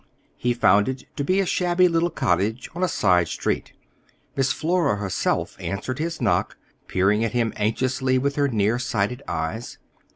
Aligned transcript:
He 0.35 0.55
found 0.55 0.89
it 0.89 1.03
to 1.15 1.23
be 1.23 1.39
a 1.39 1.45
shabby 1.45 1.87
little 1.87 2.09
cottage 2.09 2.71
on 2.73 2.81
a 2.81 2.87
side 2.87 3.27
street. 3.27 3.73
Miss 4.35 4.51
Flora 4.51 4.95
herself 4.95 5.55
answered 5.59 5.99
his 5.99 6.19
knock, 6.19 6.57
peering 6.87 7.23
at 7.23 7.33
him 7.33 7.53
anxiously 7.55 8.17
with 8.17 8.35
her 8.35 8.47
near 8.47 8.79
sighted 8.79 9.21
eyes. 9.27 9.77